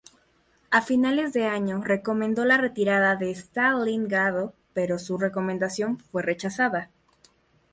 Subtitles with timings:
[0.71, 6.89] A finales de año recomendó la retirada de Stalingrado, pero su recomendación fue rechazada.